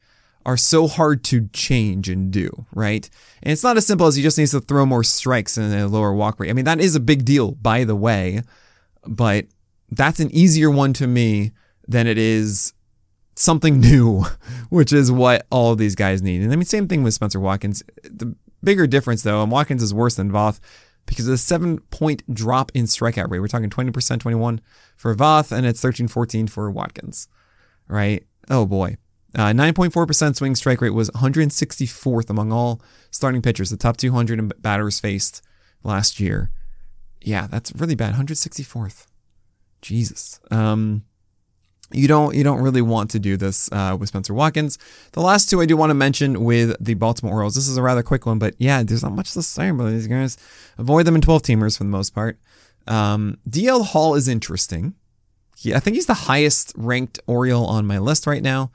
are 0.48 0.58
so 0.58 0.88
hard 0.88 1.24
to 1.26 1.50
change 1.54 2.10
and 2.10 2.32
do, 2.32 2.66
right? 2.74 3.08
And 3.44 3.52
it's 3.52 3.64
not 3.64 3.78
as 3.78 3.86
simple 3.86 4.08
as 4.08 4.16
he 4.16 4.24
just 4.24 4.40
needs 4.40 4.52
to 4.52 4.60
throw 4.60 4.88
more 4.88 5.04
strikes 5.04 5.56
and 5.56 5.72
a 5.72 5.88
lower 5.88 6.16
walk 6.16 6.40
rate. 6.40 6.50
I 6.50 6.54
mean, 6.54 6.66
that 6.66 6.82
is 6.82 6.96
a 6.96 7.00
big 7.00 7.26
deal, 7.26 7.52
by 7.52 7.84
the 7.84 7.96
way, 7.96 8.42
but 9.06 9.46
that's 9.96 10.20
an 10.20 10.30
easier 10.32 10.70
one 10.70 10.94
to 10.94 11.08
me 11.08 11.52
than 11.88 12.08
it 12.08 12.18
is 12.18 12.74
something 13.36 13.80
new, 13.80 14.26
which 14.70 14.94
is 14.94 15.12
what 15.12 15.46
all 15.50 15.76
these 15.76 15.96
guys 15.96 16.22
need. 16.22 16.42
And 16.42 16.52
I 16.52 16.56
mean, 16.56 16.66
same 16.66 16.88
thing 16.88 17.04
with 17.04 17.14
Spencer 17.14 17.40
Watkins. 17.40 17.84
The 18.04 18.36
bigger 18.64 18.88
difference, 18.88 19.24
though, 19.24 19.42
and 19.42 19.52
Watkins 19.52 19.84
is 19.84 19.94
worse 19.94 20.16
than 20.16 20.32
Voth 20.32 20.60
because 21.06 21.28
of 21.28 21.32
the 21.32 21.38
seven 21.38 21.80
point 21.92 22.24
drop 22.34 22.72
in 22.74 22.86
strikeout 22.86 23.30
rate. 23.30 23.40
We're 23.40 23.48
talking 23.48 23.70
20%, 23.70 24.20
21 24.20 24.62
for 24.96 25.16
Voth, 25.16 25.52
and 25.52 25.66
it's 25.66 25.82
13, 25.82 26.08
14 26.08 26.48
for 26.48 26.72
Watkins, 26.72 27.28
right? 27.88 28.26
Oh 28.50 28.66
boy. 28.66 28.98
Uh, 29.36 29.48
9.4% 29.48 30.36
swing 30.36 30.54
strike 30.54 30.80
rate 30.80 30.92
was 30.92 31.10
164th 31.12 32.30
among 32.30 32.52
all 32.52 32.80
starting 33.10 33.42
pitchers, 33.42 33.72
the 33.72 33.78
top 33.78 33.98
200 33.98 34.62
batters 34.62 35.00
faced 35.00 35.42
last 35.84 36.20
year. 36.20 36.52
Yeah, 37.20 37.48
that's 37.48 37.74
really 37.74 37.96
bad. 37.96 38.14
164th. 38.14 39.08
Jesus. 39.84 40.40
Um, 40.50 41.04
you 41.92 42.08
don't 42.08 42.34
you 42.34 42.44
don't 42.44 42.62
really 42.62 42.82
want 42.82 43.12
to 43.12 43.20
do 43.20 43.38
this 43.38 43.72
uh, 43.72 43.96
with 44.00 44.10
Spencer 44.10 44.34
Watkins. 44.34 44.80
The 45.12 45.22
last 45.22 45.50
two 45.50 45.62
I 45.62 45.68
do 45.68 45.78
want 45.78 45.92
to 45.92 45.96
mention 45.96 46.44
with 46.44 46.76
the 46.84 46.96
Baltimore 46.96 47.36
Orioles. 47.36 47.54
This 47.54 47.68
is 47.68 47.78
a 47.78 47.84
rather 47.84 48.02
quick 48.02 48.26
one, 48.26 48.40
but 48.40 48.56
yeah, 48.58 48.82
there's 48.82 49.04
not 49.04 49.12
much 49.12 49.34
to 49.34 49.44
say 49.44 49.70
about 49.70 49.92
these 49.92 50.08
guys. 50.08 50.38
Avoid 50.80 51.06
them 51.06 51.16
in 51.16 51.22
12 51.22 51.44
teamers 51.44 51.78
for 51.78 51.84
the 51.84 51.90
most 51.90 52.16
part. 52.16 52.40
Um, 52.88 53.38
DL 53.48 53.86
Hall 53.86 54.16
is 54.16 54.28
interesting. 54.28 54.96
He, 55.56 55.76
I 55.76 55.80
think 55.80 55.96
he's 55.96 56.08
the 56.08 56.14
highest 56.16 56.74
ranked 56.76 57.20
Oriole 57.28 57.66
on 57.66 57.86
my 57.86 58.00
list 58.00 58.26
right 58.26 58.42
now 58.42 58.72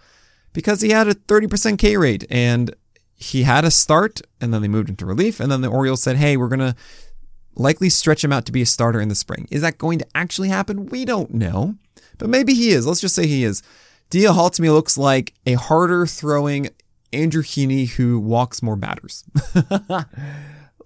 because 0.53 0.81
he 0.81 0.91
had 0.91 1.09
a 1.09 1.15
30% 1.15 1.79
K 1.79 1.97
rate 1.97 2.25
and 2.31 2.75
he 3.17 3.43
had 3.43 3.65
a 3.65 3.71
start 3.71 4.21
and 4.41 4.55
then 4.55 4.63
they 4.63 4.69
moved 4.69 4.89
into 4.89 5.05
relief 5.05 5.41
and 5.41 5.51
then 5.51 5.61
the 5.61 5.69
Orioles 5.69 6.03
said, 6.03 6.17
"Hey, 6.17 6.37
we're 6.37 6.49
gonna 6.49 6.77
likely 7.59 7.91
stretch 7.91 8.25
him 8.25 8.33
out 8.33 8.47
to 8.47 8.53
be 8.53 8.63
a 8.63 8.67
starter 8.67 9.01
in 9.01 9.09
the 9.09 9.15
spring." 9.15 9.47
Is 9.51 9.61
that 9.61 9.79
going 9.79 9.99
to 9.99 10.07
actually 10.15 10.49
happen? 10.49 10.87
We 10.87 11.05
don't 11.05 11.35
know. 11.35 11.75
But 12.17 12.31
maybe 12.31 12.55
he 12.55 12.71
is. 12.71 12.87
Let's 12.87 13.01
just 13.01 13.15
say 13.15 13.27
he 13.27 13.45
is. 13.45 13.63
DL 14.11 14.35
Hall 14.35 14.51
to 14.51 14.63
me 14.63 14.71
looks 14.71 14.97
like 14.97 15.35
a 15.47 15.55
harder 15.55 16.07
throwing 16.07 16.71
Andrew 17.13 17.43
Heaney 17.43 17.91
who 17.91 18.19
walks 18.19 18.63
more 18.63 18.77
batters. 18.77 19.25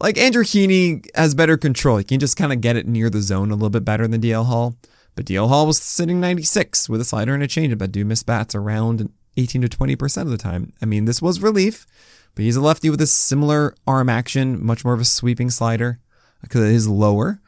like 0.01 0.19
Andrew 0.19 0.45
Heaney 0.45 1.07
has 1.15 1.35
better 1.35 1.57
control. 1.57 1.99
He 1.99 2.05
can 2.05 2.21
just 2.21 2.37
kind 2.37 2.53
of 2.53 2.61
get 2.61 2.77
it 2.77 2.87
near 2.87 3.11
the 3.11 3.23
zone 3.23 3.51
a 3.51 3.55
little 3.55 3.71
bit 3.71 3.85
better 3.85 4.07
than 4.07 4.21
DL 4.21 4.47
Hall. 4.47 4.77
But 5.15 5.27
DL 5.27 5.49
Hall 5.49 5.67
was 5.67 5.79
sitting 5.79 6.21
96 6.21 6.89
with 6.89 7.01
a 7.01 7.05
slider 7.05 7.35
and 7.35 7.43
a 7.43 7.49
changeup 7.49 7.79
that 7.79 7.93
do 7.93 8.05
miss 8.05 8.23
bats 8.23 8.55
around 8.55 9.11
18 9.37 9.63
to 9.63 9.69
20% 9.69 10.23
of 10.23 10.31
the 10.31 10.39
time. 10.39 10.73
I 10.81 10.87
mean, 10.87 11.05
this 11.05 11.23
was 11.23 11.41
relief, 11.41 11.87
but 12.35 12.45
he's 12.45 12.57
a 12.57 12.61
lefty 12.61 12.91
with 12.91 13.01
a 13.01 13.07
similar 13.07 13.75
arm 13.87 14.09
action, 14.09 14.65
much 14.65 14.85
more 14.85 14.95
of 14.95 15.01
a 15.01 15.05
sweeping 15.05 15.51
slider 15.51 16.01
because 16.43 16.63
it 16.63 16.75
is 16.75 16.89
lower. 16.89 17.41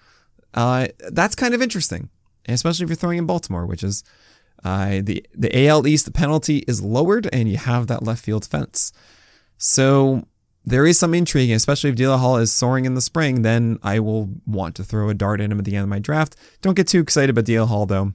Uh, 0.54 0.88
that's 1.10 1.34
kind 1.34 1.52
of 1.52 1.60
interesting 1.60 2.08
especially 2.48 2.84
if 2.84 2.90
you're 2.90 2.96
throwing 2.96 3.18
in 3.18 3.26
Baltimore, 3.26 3.66
which 3.66 3.82
is 3.82 4.04
uh, 4.64 5.00
the 5.02 5.24
the 5.34 5.66
AL 5.66 5.86
East. 5.86 6.04
The 6.04 6.12
penalty 6.12 6.58
is 6.68 6.82
lowered, 6.82 7.28
and 7.32 7.48
you 7.48 7.56
have 7.56 7.86
that 7.86 8.02
left 8.02 8.24
field 8.24 8.44
fence. 8.44 8.92
So 9.56 10.26
there 10.64 10.86
is 10.86 10.98
some 10.98 11.14
intrigue, 11.14 11.50
especially 11.50 11.90
if 11.90 11.96
DL 11.96 12.18
Hall 12.18 12.36
is 12.36 12.52
soaring 12.52 12.84
in 12.84 12.94
the 12.94 13.00
spring. 13.00 13.42
Then 13.42 13.78
I 13.82 14.00
will 14.00 14.30
want 14.46 14.74
to 14.76 14.84
throw 14.84 15.08
a 15.08 15.14
dart 15.14 15.40
at 15.40 15.50
him 15.50 15.58
at 15.58 15.64
the 15.64 15.76
end 15.76 15.84
of 15.84 15.88
my 15.88 15.98
draft. 15.98 16.36
Don't 16.62 16.74
get 16.74 16.88
too 16.88 17.00
excited 17.00 17.30
about 17.30 17.44
DL 17.44 17.68
Hall 17.68 17.86
though. 17.86 18.12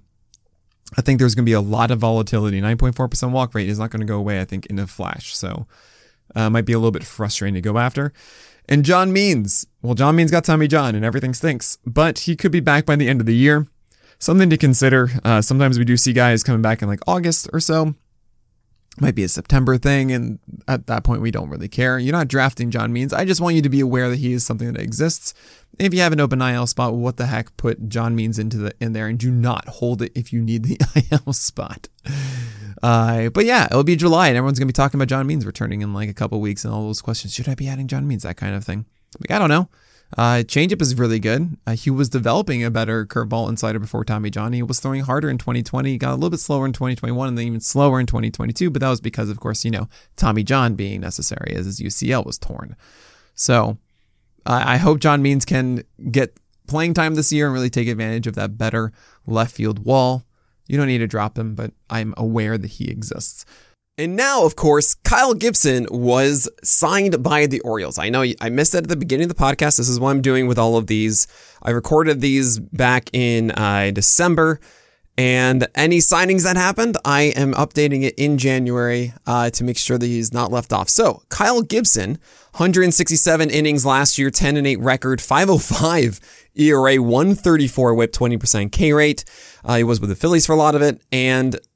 I 0.97 1.01
think 1.01 1.19
there's 1.19 1.35
going 1.35 1.45
to 1.45 1.49
be 1.49 1.53
a 1.53 1.61
lot 1.61 1.91
of 1.91 1.99
volatility. 1.99 2.59
9.4% 2.59 3.29
walk 3.29 3.53
rate 3.53 3.69
is 3.69 3.77
not 3.77 3.91
going 3.91 3.99
to 3.99 4.07
go 4.07 4.17
away. 4.17 4.41
I 4.41 4.45
think 4.45 4.65
in 4.67 4.79
a 4.79 4.87
flash. 4.87 5.37
So 5.37 5.67
uh, 6.35 6.49
might 6.49 6.65
be 6.65 6.73
a 6.73 6.79
little 6.79 6.91
bit 6.91 7.03
frustrating 7.03 7.53
to 7.53 7.61
go 7.61 7.77
after. 7.77 8.11
And 8.67 8.83
John 8.83 9.13
Means, 9.13 9.67
well, 9.81 9.95
John 9.95 10.15
Means 10.15 10.31
got 10.31 10.43
Tommy 10.43 10.67
John, 10.67 10.95
and 10.95 11.05
everything 11.05 11.33
stinks. 11.33 11.77
But 11.85 12.19
he 12.19 12.35
could 12.35 12.51
be 12.51 12.59
back 12.59 12.85
by 12.85 12.95
the 12.95 13.07
end 13.07 13.21
of 13.21 13.25
the 13.25 13.35
year. 13.35 13.67
something 14.19 14.49
to 14.49 14.57
consider. 14.57 15.09
Uh, 15.23 15.41
sometimes 15.41 15.79
we 15.79 15.85
do 15.85 15.95
see 15.95 16.11
guys 16.13 16.43
coming 16.43 16.61
back 16.61 16.81
in 16.81 16.89
like 16.89 16.99
August 17.07 17.49
or 17.53 17.59
so. 17.59 17.95
Might 18.99 19.15
be 19.15 19.23
a 19.23 19.29
September 19.29 19.77
thing, 19.77 20.11
and 20.11 20.39
at 20.67 20.87
that 20.87 21.05
point, 21.05 21.21
we 21.21 21.31
don't 21.31 21.49
really 21.49 21.69
care. 21.69 21.97
You're 21.97 22.11
not 22.11 22.27
drafting 22.27 22.69
John 22.69 22.91
Means. 22.91 23.13
I 23.13 23.23
just 23.23 23.39
want 23.39 23.55
you 23.55 23.61
to 23.61 23.69
be 23.69 23.79
aware 23.79 24.09
that 24.09 24.19
he 24.19 24.33
is 24.33 24.45
something 24.45 24.73
that 24.73 24.81
exists. 24.81 25.33
If 25.77 25.93
you 25.93 26.01
have 26.01 26.11
an 26.11 26.19
open 26.19 26.41
IL 26.41 26.67
spot, 26.67 26.95
what 26.95 27.15
the 27.15 27.27
heck? 27.27 27.55
Put 27.55 27.87
John 27.87 28.13
Means 28.13 28.37
into 28.37 28.57
the 28.57 28.73
in 28.81 28.91
there, 28.91 29.07
and 29.07 29.17
do 29.17 29.31
not 29.31 29.69
hold 29.69 30.01
it 30.01 30.11
if 30.15 30.33
you 30.33 30.41
need 30.41 30.65
the 30.65 30.77
IL 31.25 31.31
spot. 31.31 31.87
Uh, 32.83 33.29
but 33.29 33.45
yeah, 33.45 33.67
it'll 33.67 33.85
be 33.85 33.95
July, 33.95 34.27
and 34.27 34.35
everyone's 34.35 34.59
gonna 34.59 34.67
be 34.67 34.73
talking 34.73 34.97
about 34.97 35.07
John 35.07 35.25
Means 35.25 35.45
returning 35.45 35.81
in 35.81 35.93
like 35.93 36.09
a 36.09 36.13
couple 36.13 36.41
weeks, 36.41 36.65
and 36.65 36.73
all 36.73 36.83
those 36.83 37.01
questions. 37.01 37.33
Should 37.33 37.47
I 37.47 37.55
be 37.55 37.69
adding 37.69 37.87
John 37.87 38.05
Means? 38.05 38.23
That 38.23 38.35
kind 38.35 38.53
of 38.53 38.65
thing. 38.65 38.85
Like 39.19 39.31
I 39.31 39.39
don't 39.39 39.49
know. 39.49 39.69
Uh, 40.17 40.41
changeup 40.43 40.81
is 40.81 40.95
really 40.95 41.19
good. 41.19 41.55
Uh, 41.67 41.73
he 41.73 41.91
was 41.91 42.09
developing 42.09 42.63
a 42.63 42.71
better 42.71 43.05
curveball 43.05 43.47
and 43.47 43.59
slider 43.59 43.77
before 43.77 44.03
Tommy 44.03 44.31
John. 44.31 44.53
He 44.53 44.63
was 44.63 44.79
throwing 44.79 45.01
harder 45.01 45.29
in 45.29 45.37
2020, 45.37 45.97
got 45.97 46.11
a 46.11 46.15
little 46.15 46.31
bit 46.31 46.39
slower 46.39 46.65
in 46.65 46.73
2021, 46.73 47.27
and 47.27 47.37
then 47.37 47.45
even 47.45 47.61
slower 47.61 47.99
in 47.99 48.07
2022. 48.07 48.71
But 48.71 48.81
that 48.81 48.89
was 48.89 49.01
because, 49.01 49.29
of 49.29 49.39
course, 49.39 49.63
you 49.63 49.71
know, 49.71 49.87
Tommy 50.15 50.43
John 50.43 50.73
being 50.73 51.01
necessary 51.01 51.53
as 51.55 51.67
his 51.67 51.79
UCL 51.79 52.25
was 52.25 52.39
torn. 52.39 52.75
So 53.35 53.77
uh, 54.47 54.63
I 54.65 54.77
hope 54.77 54.99
John 54.99 55.21
Means 55.21 55.45
can 55.45 55.83
get 56.09 56.35
playing 56.67 56.95
time 56.95 57.15
this 57.15 57.31
year 57.31 57.45
and 57.45 57.53
really 57.53 57.69
take 57.69 57.87
advantage 57.87 58.25
of 58.25 58.35
that 58.35 58.57
better 58.57 58.91
left 59.27 59.55
field 59.55 59.85
wall. 59.85 60.23
You 60.67 60.77
don't 60.77 60.87
need 60.87 60.99
to 60.99 61.07
drop 61.07 61.37
him, 61.37 61.55
but 61.55 61.71
I'm 61.89 62.13
aware 62.17 62.57
that 62.57 62.67
he 62.67 62.89
exists. 62.89 63.45
And 63.99 64.15
now, 64.15 64.45
of 64.45 64.55
course, 64.55 64.93
Kyle 64.93 65.33
Gibson 65.33 65.85
was 65.91 66.47
signed 66.63 67.21
by 67.21 67.47
the 67.47 67.59
Orioles. 67.59 67.99
I 67.99 68.07
know 68.07 68.23
I 68.39 68.47
missed 68.47 68.71
that 68.71 68.83
at 68.83 68.87
the 68.87 68.95
beginning 68.95 69.29
of 69.29 69.35
the 69.35 69.43
podcast. 69.43 69.75
This 69.75 69.89
is 69.89 69.99
what 69.99 70.11
I'm 70.11 70.21
doing 70.21 70.47
with 70.47 70.57
all 70.57 70.77
of 70.77 70.87
these. 70.87 71.27
I 71.61 71.71
recorded 71.71 72.21
these 72.21 72.59
back 72.59 73.09
in 73.11 73.51
uh, 73.51 73.91
December. 73.93 74.61
And 75.17 75.67
any 75.75 75.97
signings 75.97 76.45
that 76.45 76.55
happened, 76.55 76.95
I 77.03 77.33
am 77.35 77.53
updating 77.55 78.03
it 78.03 78.13
in 78.15 78.37
January 78.37 79.11
uh, 79.27 79.49
to 79.49 79.65
make 79.65 79.77
sure 79.77 79.97
that 79.97 80.05
he's 80.05 80.31
not 80.31 80.49
left 80.49 80.71
off. 80.71 80.87
So, 80.87 81.23
Kyle 81.27 81.61
Gibson, 81.61 82.11
167 82.51 83.49
innings 83.49 83.85
last 83.85 84.17
year, 84.17 84.31
10 84.31 84.55
and 84.55 84.65
8 84.65 84.79
record, 84.79 85.19
505 85.19 86.21
ERA, 86.55 86.95
134 87.01 87.93
whip, 87.95 88.13
20% 88.13 88.71
K 88.71 88.93
rate. 88.93 89.25
Uh, 89.65 89.75
he 89.75 89.83
was 89.83 89.99
with 89.99 90.09
the 90.09 90.15
Phillies 90.15 90.45
for 90.45 90.53
a 90.53 90.55
lot 90.57 90.75
of 90.75 90.81
it. 90.81 91.01
And. 91.11 91.57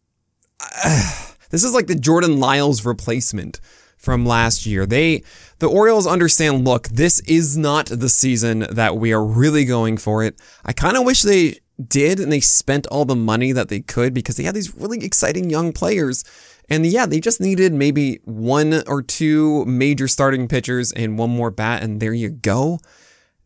Uh, 0.85 1.32
this 1.53 1.63
is 1.63 1.75
like 1.75 1.85
the 1.85 1.93
Jordan 1.93 2.39
Lyles 2.39 2.83
replacement 2.83 3.61
from 3.95 4.25
last 4.25 4.65
year. 4.65 4.87
They 4.87 5.23
the 5.59 5.69
Orioles 5.69 6.07
understand, 6.07 6.65
look, 6.65 6.87
this 6.87 7.19
is 7.21 7.55
not 7.55 7.85
the 7.85 8.09
season 8.09 8.65
that 8.71 8.97
we 8.97 9.13
are 9.13 9.23
really 9.23 9.63
going 9.63 9.97
for 9.97 10.23
it. 10.23 10.41
I 10.65 10.73
kind 10.73 10.97
of 10.97 11.05
wish 11.05 11.21
they 11.21 11.59
did 11.87 12.19
and 12.19 12.31
they 12.31 12.39
spent 12.39 12.87
all 12.87 13.05
the 13.05 13.15
money 13.15 13.51
that 13.51 13.69
they 13.69 13.81
could 13.81 14.15
because 14.15 14.35
they 14.35 14.43
had 14.43 14.55
these 14.55 14.73
really 14.73 15.05
exciting 15.05 15.51
young 15.51 15.73
players. 15.73 16.23
And 16.69 16.87
yeah, 16.87 17.05
they 17.05 17.19
just 17.19 17.39
needed 17.39 17.71
maybe 17.71 18.19
one 18.23 18.81
or 18.87 19.03
two 19.03 19.63
major 19.65 20.07
starting 20.07 20.47
pitchers 20.47 20.91
and 20.93 21.19
one 21.19 21.29
more 21.29 21.51
bat, 21.51 21.83
and 21.83 21.99
there 21.99 22.15
you 22.15 22.29
go. 22.29 22.79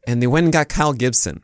And 0.07 0.21
they 0.21 0.27
went 0.27 0.45
and 0.45 0.53
got 0.53 0.69
Kyle 0.69 0.93
Gibson. 0.93 1.43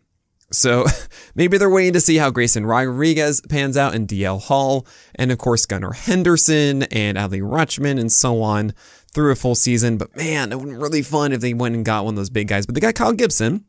So 0.53 0.85
maybe 1.35 1.57
they're 1.57 1.69
waiting 1.69 1.93
to 1.93 2.01
see 2.01 2.17
how 2.17 2.29
Grayson 2.29 2.65
Rodriguez 2.65 3.41
pans 3.49 3.75
out 3.75 3.95
and 3.95 4.07
DL 4.07 4.41
Hall, 4.41 4.87
and 5.15 5.31
of 5.31 5.37
course 5.37 5.65
Gunnar 5.65 5.93
Henderson 5.93 6.83
and 6.83 7.17
Adley 7.17 7.41
Rutschman 7.41 7.99
and 7.99 8.11
so 8.11 8.41
on 8.41 8.73
through 9.13 9.31
a 9.31 9.35
full 9.35 9.55
season. 9.55 9.97
But 9.97 10.15
man, 10.15 10.51
it 10.51 10.59
would 10.59 10.69
be 10.69 10.75
really 10.75 11.01
fun 11.01 11.33
if 11.33 11.41
they 11.41 11.53
went 11.53 11.75
and 11.75 11.85
got 11.85 12.05
one 12.05 12.13
of 12.13 12.17
those 12.17 12.29
big 12.29 12.47
guys. 12.47 12.65
But 12.65 12.75
they 12.75 12.81
got 12.81 12.95
Kyle 12.95 13.13
Gibson. 13.13 13.65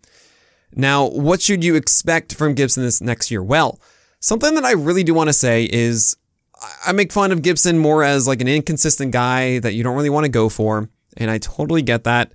Now, 0.77 1.07
what 1.09 1.41
should 1.41 1.63
you 1.63 1.75
expect 1.77 2.35
from 2.35 2.55
Gibson 2.55 2.83
this 2.83 3.01
next 3.01 3.31
year? 3.31 3.43
Well, 3.43 3.81
something 4.21 4.55
that 4.55 4.65
I 4.65 4.73
really 4.73 5.05
do 5.05 5.15
want 5.15 5.29
to 5.29 5.35
say 5.35 5.69
is 5.71 6.17
I 6.85 6.93
make 6.93 7.13
fun 7.13 7.31
of 7.31 7.43
Gibson 7.43 7.79
more 7.79 8.03
as 8.03 8.27
like 8.27 8.41
an 8.41 8.49
inconsistent 8.49 9.13
guy 9.13 9.59
that 9.61 9.75
you 9.75 9.83
don't 9.83 9.97
really 9.97 10.11
want 10.11 10.25
to 10.25 10.31
go 10.31 10.49
for. 10.49 10.89
And 11.17 11.31
I 11.31 11.39
totally 11.39 11.83
get 11.83 12.05
that. 12.05 12.33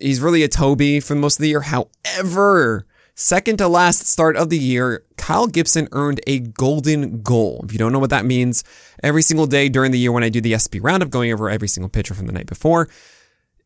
He's 0.00 0.20
really 0.20 0.42
a 0.42 0.48
Toby 0.48 1.00
for 1.00 1.14
most 1.14 1.38
of 1.38 1.42
the 1.42 1.48
year. 1.48 1.62
However, 1.62 2.86
Second 3.16 3.58
to 3.58 3.68
last 3.68 4.06
start 4.06 4.36
of 4.36 4.50
the 4.50 4.58
year, 4.58 5.04
Kyle 5.16 5.46
Gibson 5.46 5.86
earned 5.92 6.20
a 6.26 6.40
golden 6.40 7.22
goal. 7.22 7.60
If 7.64 7.72
you 7.72 7.78
don't 7.78 7.92
know 7.92 8.00
what 8.00 8.10
that 8.10 8.24
means, 8.24 8.64
every 9.04 9.22
single 9.22 9.46
day 9.46 9.68
during 9.68 9.92
the 9.92 9.98
year 10.00 10.10
when 10.10 10.24
I 10.24 10.28
do 10.28 10.40
the 10.40 10.58
SP 10.58 10.82
roundup, 10.82 11.10
going 11.10 11.32
over 11.32 11.48
every 11.48 11.68
single 11.68 11.88
pitcher 11.88 12.12
from 12.12 12.26
the 12.26 12.32
night 12.32 12.46
before, 12.46 12.88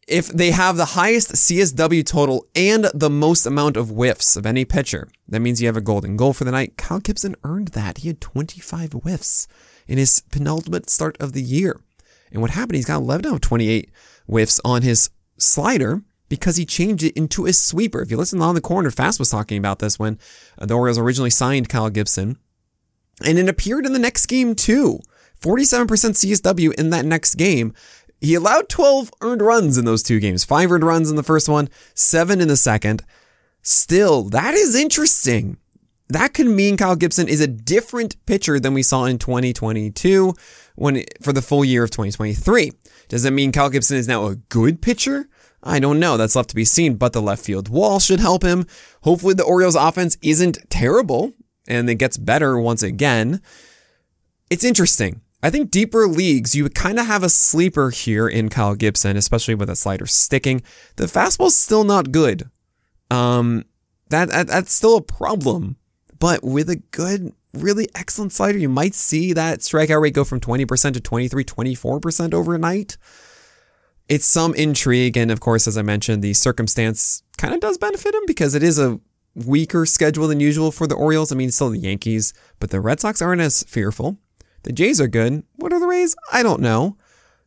if 0.07 0.29
they 0.29 0.51
have 0.51 0.77
the 0.77 0.85
highest 0.85 1.33
CSW 1.33 2.05
total 2.05 2.47
and 2.55 2.91
the 2.93 3.09
most 3.09 3.47
amount 3.47 3.79
of 3.79 3.89
whiffs 3.89 4.37
of 4.37 4.45
any 4.45 4.67
pitcher, 4.67 5.09
that 5.27 5.41
means 5.41 5.63
you 5.63 5.67
have 5.67 5.79
a 5.79 5.83
golden 5.83 6.19
goal 6.19 6.35
for 6.35 6.45
the 6.45 6.53
night. 6.53 6.77
Kyle 6.77 7.01
Gibson 7.01 7.35
earned 7.43 7.69
that. 7.69 7.99
He 7.99 8.09
had 8.09 8.21
25 8.21 8.93
whiffs 8.93 9.49
in 9.87 9.97
his 9.97 10.21
penultimate 10.31 10.91
start 10.91 11.17
of 11.21 11.33
the 11.33 11.43
year. 11.43 11.81
And 12.31 12.43
what 12.43 12.51
happened, 12.51 12.77
he's 12.77 12.85
got 12.85 13.01
11 13.01 13.25
out 13.25 13.35
of 13.35 13.41
28 13.41 13.91
whiffs 14.27 14.61
on 14.63 14.83
his 14.83 15.09
slider 15.39 16.03
because 16.29 16.57
he 16.57 16.67
changed 16.67 17.03
it 17.03 17.17
into 17.17 17.47
a 17.47 17.53
sweeper. 17.53 18.03
If 18.03 18.11
you 18.11 18.17
listen 18.17 18.41
on 18.41 18.55
the 18.55 18.61
corner, 18.61 18.91
Fast 18.91 19.19
was 19.19 19.31
talking 19.31 19.59
about 19.59 19.79
this 19.79 19.99
when 19.99 20.19
the 20.59 20.75
Orioles 20.75 20.99
originally 20.99 21.31
signed 21.31 21.69
Kyle 21.69 21.91
Gibson. 21.91 22.39
And 23.25 23.39
it 23.39 23.49
appeared 23.49 23.87
in 23.87 23.93
the 23.93 23.99
next 23.99 24.27
game 24.27 24.55
too. 24.55 25.01
47% 25.41 25.87
CSW 25.87 26.75
in 26.75 26.91
that 26.91 27.05
next 27.05 27.37
game. 27.37 27.73
He 28.21 28.35
allowed 28.35 28.69
12 28.69 29.13
earned 29.21 29.43
runs 29.43 29.79
in 29.79 29.85
those 29.85 30.03
two 30.03 30.21
games. 30.21 30.45
Five 30.45 30.73
earned 30.73 30.85
runs 30.85 31.11
in 31.11 31.17
the 31.17 31.23
first 31.23 31.49
one, 31.49 31.69
seven 31.95 32.41
in 32.41 32.49
the 32.49 32.57
second. 32.57 33.05
Still, 33.63 34.25
that 34.25 34.55
is 34.55 34.75
interesting. 34.75 35.57
That 36.09 36.33
could 36.33 36.47
mean 36.47 36.77
Kyle 36.77 36.97
Gibson 36.97 37.29
is 37.29 37.41
a 37.41 37.47
different 37.47 38.17
pitcher 38.27 38.59
than 38.59 38.75
we 38.75 38.83
saw 38.83 39.05
in 39.05 39.19
2022 39.19 40.35
when 40.75 41.05
for 41.21 41.33
the 41.33 41.43
full 41.43 41.65
year 41.65 41.85
of 41.85 41.91
2023. 41.91 42.73
Does 43.09 43.23
that 43.23 43.31
mean 43.31 43.53
Kyle 43.53 43.71
Gibson 43.71 43.97
is 43.97 44.09
now 44.09 44.27
a 44.27 44.37
good 44.37 44.81
pitcher? 44.81 45.29
I 45.63 45.81
don't 45.81 45.99
know. 45.99 46.17
That's 46.17 46.37
left 46.37 46.51
to 46.51 46.57
be 46.57 46.65
seen, 46.65 46.95
but 46.95 47.13
the 47.13 47.23
left 47.23 47.45
field 47.45 47.69
wall 47.69 47.99
should 47.99 48.21
help 48.21 48.43
him. 48.43 48.67
Hopefully, 49.03 49.35
the 49.35 49.45
Orioles 49.45 49.75
offense 49.75 50.17
isn't 50.23 50.59
terrible 50.71 51.33
and 51.67 51.89
it 51.91 51.97
gets 51.97 52.17
better 52.17 52.59
once 52.59 52.83
again. 52.83 53.41
It's 54.51 54.65
interesting. 54.65 55.21
I 55.43 55.51
think 55.51 55.71
deeper 55.71 56.07
leagues, 56.09 56.55
you 56.55 56.69
kind 56.69 56.99
of 56.99 57.07
have 57.07 57.23
a 57.23 57.29
sleeper 57.29 57.91
here 57.91 58.27
in 58.27 58.49
Kyle 58.49 58.75
Gibson, 58.75 59.17
especially 59.17 59.55
with 59.55 59.71
a 59.71 59.77
slider 59.77 60.07
sticking. 60.07 60.63
The 60.97 61.05
fastball's 61.05 61.57
still 61.57 61.85
not 61.85 62.11
good. 62.11 62.51
Um, 63.11 63.65
that, 64.09 64.31
that 64.31 64.49
that's 64.49 64.73
still 64.73 64.97
a 64.97 65.03
problem. 65.03 65.77
But 66.19 66.43
with 66.43 66.69
a 66.69 66.77
good, 66.77 67.33
really 67.55 67.89
excellent 67.95 68.33
slider, 68.33 68.59
you 68.59 68.69
might 68.69 68.95
see 68.95 69.33
that 69.33 69.61
strikeout 69.61 70.01
rate 70.01 70.15
go 70.15 70.25
from 70.25 70.41
20% 70.41 70.95
to 70.95 71.01
23, 71.01 71.45
24% 71.45 72.35
overnight 72.35 72.97
it's 74.09 74.27
some 74.27 74.55
intrigue. 74.55 75.17
And 75.17 75.31
of 75.31 75.41
course, 75.41 75.67
as 75.67 75.77
I 75.77 75.83
mentioned, 75.83 76.23
the 76.23 76.35
circumstance 76.35 77.23
kind 77.37 77.55
of 77.55 77.61
does 77.61 77.79
benefit 77.79 78.15
him 78.15 78.23
because 78.27 78.55
it 78.55 78.63
is 78.63 78.79
a 78.79 79.01
weaker 79.35 79.87
schedule 79.87 80.29
than 80.29 80.41
usual 80.41 80.73
for 80.73 80.87
the 80.87 80.95
Orioles. 80.95 81.31
I 81.31 81.37
mean, 81.37 81.51
still 81.51 81.71
the 81.71 81.79
Yankees, 81.79 82.33
but 82.59 82.71
the 82.71 82.81
Red 82.81 83.01
Sox 83.01 83.23
aren't 83.23 83.41
as 83.41 83.63
fearful. 83.65 84.19
The 84.65 84.73
Jays 84.73 85.01
are 85.01 85.09
good. 85.09 85.45
What 85.57 85.73
are 85.73 85.81
the 85.81 85.87
Rays? 85.87 86.17
I 86.33 86.43
don't 86.43 86.61
know. 86.61 86.97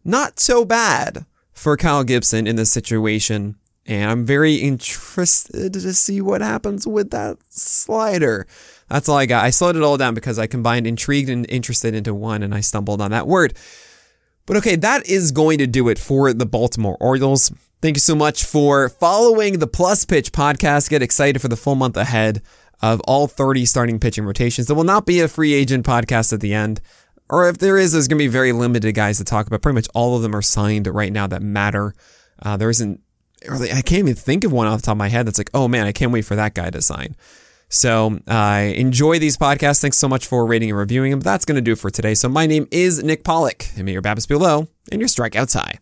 Not 0.03 0.39
so 0.39 0.65
bad 0.65 1.25
for 1.51 1.77
Kyle 1.77 2.03
Gibson 2.03 2.47
in 2.47 2.55
this 2.55 2.71
situation. 2.71 3.55
And 3.85 4.09
I'm 4.09 4.25
very 4.25 4.55
interested 4.55 5.73
to 5.73 5.93
see 5.93 6.21
what 6.21 6.41
happens 6.41 6.87
with 6.87 7.09
that 7.11 7.37
slider. 7.49 8.47
That's 8.87 9.09
all 9.09 9.17
I 9.17 9.25
got. 9.25 9.43
I 9.43 9.49
slowed 9.49 9.75
it 9.75 9.81
all 9.81 9.97
down 9.97 10.13
because 10.13 10.39
I 10.39 10.47
combined 10.47 10.87
intrigued 10.87 11.29
and 11.29 11.49
interested 11.49 11.93
into 11.93 12.13
one 12.13 12.43
and 12.43 12.53
I 12.53 12.61
stumbled 12.61 13.01
on 13.01 13.11
that 13.11 13.27
word. 13.27 13.55
But 14.51 14.57
okay, 14.57 14.75
that 14.75 15.07
is 15.07 15.31
going 15.31 15.59
to 15.59 15.65
do 15.65 15.87
it 15.87 15.97
for 15.97 16.33
the 16.33 16.45
Baltimore 16.45 16.97
Orioles. 16.99 17.53
Thank 17.81 17.95
you 17.95 18.01
so 18.01 18.15
much 18.15 18.43
for 18.43 18.89
following 18.89 19.59
the 19.59 19.65
Plus 19.65 20.03
Pitch 20.03 20.33
podcast. 20.33 20.89
Get 20.89 21.01
excited 21.01 21.41
for 21.41 21.47
the 21.47 21.55
full 21.55 21.75
month 21.75 21.95
ahead 21.95 22.41
of 22.81 22.99
all 23.07 23.27
30 23.27 23.65
starting 23.65 23.97
pitching 23.97 24.25
rotations. 24.25 24.67
There 24.67 24.75
will 24.75 24.83
not 24.83 25.05
be 25.05 25.21
a 25.21 25.29
free 25.29 25.53
agent 25.53 25.85
podcast 25.85 26.33
at 26.33 26.41
the 26.41 26.53
end. 26.53 26.81
Or 27.29 27.47
if 27.47 27.59
there 27.59 27.77
is, 27.77 27.93
there's 27.93 28.09
going 28.09 28.17
to 28.17 28.25
be 28.25 28.27
very 28.27 28.51
limited 28.51 28.93
guys 28.93 29.19
to 29.19 29.23
talk 29.23 29.47
about. 29.47 29.61
Pretty 29.61 29.75
much 29.75 29.87
all 29.93 30.17
of 30.17 30.21
them 30.21 30.35
are 30.35 30.41
signed 30.41 30.85
right 30.85 31.13
now 31.13 31.27
that 31.27 31.41
matter. 31.41 31.93
Uh, 32.41 32.57
there 32.57 32.69
isn't 32.69 32.99
really, 33.47 33.71
I 33.71 33.81
can't 33.81 33.99
even 33.99 34.15
think 34.15 34.43
of 34.43 34.51
one 34.51 34.67
off 34.67 34.81
the 34.81 34.87
top 34.87 34.95
of 34.95 34.97
my 34.97 35.07
head 35.07 35.27
that's 35.27 35.37
like, 35.37 35.51
oh 35.53 35.69
man, 35.69 35.87
I 35.87 35.93
can't 35.93 36.11
wait 36.11 36.25
for 36.25 36.35
that 36.35 36.55
guy 36.55 36.69
to 36.71 36.81
sign. 36.81 37.15
So 37.71 38.19
uh, 38.27 38.71
enjoy 38.75 39.17
these 39.17 39.37
podcasts. 39.37 39.81
Thanks 39.81 39.97
so 39.97 40.07
much 40.07 40.27
for 40.27 40.45
rating 40.45 40.69
and 40.69 40.77
reviewing 40.77 41.09
them. 41.09 41.21
That's 41.21 41.45
going 41.45 41.55
to 41.55 41.61
do 41.61 41.71
it 41.71 41.79
for 41.79 41.89
today. 41.89 42.13
So 42.13 42.29
my 42.29 42.45
name 42.45 42.67
is 42.69 43.01
Nick 43.01 43.23
Pollack, 43.23 43.71
and 43.75 43.85
may 43.85 43.93
your 43.93 44.01
BABIPs 44.01 44.27
be 44.27 44.35
low 44.35 44.67
and 44.91 45.01
your 45.01 45.07
strikeouts 45.07 45.55
high. 45.55 45.79